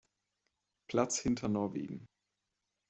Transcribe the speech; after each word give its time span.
Platz 0.87 1.19
hinter 1.19 1.47
Norwegen. 1.47 2.07